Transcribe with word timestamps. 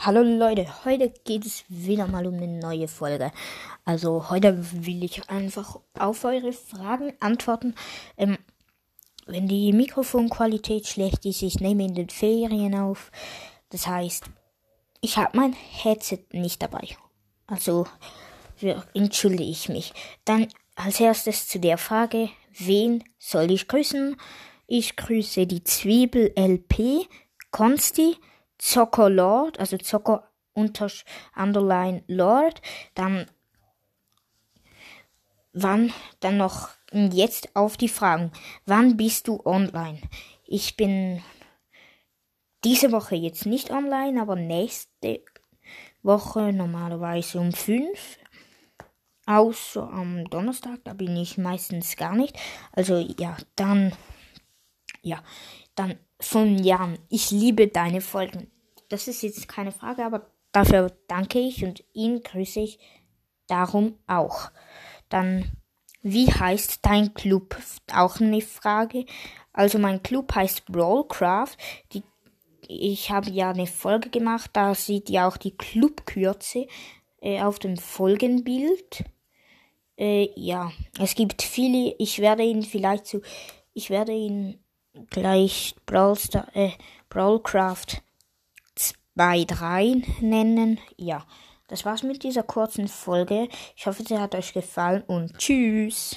Hallo 0.00 0.22
Leute, 0.22 0.84
heute 0.84 1.12
geht 1.24 1.44
es 1.44 1.64
wieder 1.68 2.06
mal 2.06 2.24
um 2.28 2.34
eine 2.34 2.46
neue 2.46 2.86
Folge. 2.86 3.32
Also 3.84 4.30
heute 4.30 4.56
will 4.86 5.02
ich 5.02 5.28
einfach 5.28 5.80
auf 5.98 6.24
eure 6.24 6.52
Fragen 6.52 7.14
antworten. 7.18 7.74
Ähm, 8.16 8.38
wenn 9.26 9.48
die 9.48 9.72
Mikrofonqualität 9.72 10.86
schlecht 10.86 11.26
ist, 11.26 11.42
ich 11.42 11.58
nehme 11.58 11.84
in 11.84 11.96
den 11.96 12.10
Ferien 12.10 12.76
auf. 12.76 13.10
Das 13.70 13.88
heißt, 13.88 14.26
ich 15.00 15.16
habe 15.16 15.36
mein 15.36 15.52
Headset 15.52 16.20
nicht 16.30 16.62
dabei. 16.62 16.96
Also 17.48 17.84
entschuldige 18.94 19.50
ich 19.50 19.68
mich. 19.68 19.92
Dann 20.24 20.46
als 20.76 21.00
erstes 21.00 21.48
zu 21.48 21.58
der 21.58 21.76
Frage, 21.76 22.30
wen 22.56 23.02
soll 23.18 23.50
ich 23.50 23.66
grüßen? 23.66 24.16
Ich 24.68 24.94
grüße 24.94 25.48
die 25.48 25.64
Zwiebel 25.64 26.32
LP, 26.36 27.08
Konsti, 27.50 28.16
Zocker 28.58 29.08
Lord, 29.08 29.58
also 29.58 29.76
Zocker 29.78 30.30
unter 30.52 30.90
Underline 31.36 32.02
Lord, 32.08 32.60
dann 32.94 33.26
wann 35.52 35.92
dann 36.20 36.36
noch 36.36 36.70
jetzt 36.92 37.54
auf 37.54 37.76
die 37.76 37.88
Fragen. 37.88 38.32
Wann 38.66 38.96
bist 38.96 39.28
du 39.28 39.40
online? 39.44 40.00
Ich 40.46 40.76
bin 40.76 41.22
diese 42.64 42.92
Woche 42.92 43.14
jetzt 43.14 43.46
nicht 43.46 43.70
online, 43.70 44.20
aber 44.20 44.36
nächste 44.36 45.22
Woche 46.02 46.52
normalerweise 46.52 47.38
um 47.40 47.52
fünf. 47.52 48.18
Außer 49.26 49.82
am 49.92 50.24
Donnerstag, 50.30 50.80
da 50.84 50.94
bin 50.94 51.14
ich 51.16 51.36
meistens 51.36 51.96
gar 51.96 52.16
nicht. 52.16 52.36
Also 52.72 52.96
ja, 53.18 53.36
dann 53.56 53.92
ja, 55.02 55.22
dann 55.74 55.98
von 56.20 56.58
Jan. 56.58 56.98
Ich 57.08 57.30
liebe 57.30 57.68
deine 57.68 58.00
Folgen. 58.00 58.50
Das 58.88 59.08
ist 59.08 59.22
jetzt 59.22 59.48
keine 59.48 59.72
Frage, 59.72 60.04
aber 60.04 60.30
dafür 60.52 60.92
danke 61.08 61.38
ich 61.38 61.64
und 61.64 61.84
ihn 61.92 62.22
grüße 62.22 62.60
ich 62.60 62.78
darum 63.46 63.98
auch. 64.06 64.50
Dann, 65.08 65.50
wie 66.02 66.30
heißt 66.32 66.80
dein 66.82 67.14
Club? 67.14 67.56
Auch 67.92 68.20
eine 68.20 68.40
Frage. 68.40 69.04
Also 69.52 69.78
mein 69.78 70.02
Club 70.02 70.34
heißt 70.34 70.66
Brawlcraft. 70.66 71.56
Die, 71.92 72.02
ich 72.68 73.10
habe 73.10 73.30
ja 73.30 73.50
eine 73.50 73.66
Folge 73.66 74.10
gemacht, 74.10 74.50
da 74.52 74.74
sieht 74.74 75.10
ihr 75.10 75.26
auch 75.26 75.36
die 75.36 75.56
Clubkürze 75.56 76.66
äh, 77.20 77.42
auf 77.42 77.58
dem 77.58 77.76
Folgenbild. 77.76 79.04
Äh, 79.98 80.30
ja, 80.36 80.70
es 81.00 81.14
gibt 81.14 81.42
viele. 81.42 81.94
Ich 81.98 82.20
werde 82.20 82.44
ihn 82.44 82.62
vielleicht 82.62 83.06
zu, 83.06 83.22
ich 83.74 83.90
werde 83.90 84.12
ihn 84.12 84.58
gleich 85.10 85.74
Brawlstar, 85.86 86.54
äh, 86.54 86.70
Brawlcraft 87.08 88.02
2, 89.18 89.46
3 89.46 90.02
nennen. 90.20 90.78
Ja, 90.96 91.24
das 91.66 91.84
war's 91.84 92.04
mit 92.04 92.22
dieser 92.22 92.44
kurzen 92.44 92.86
Folge. 92.86 93.48
Ich 93.74 93.84
hoffe, 93.88 94.04
sie 94.04 94.16
hat 94.16 94.36
euch 94.36 94.52
gefallen 94.52 95.02
und 95.08 95.36
tschüss. 95.38 96.16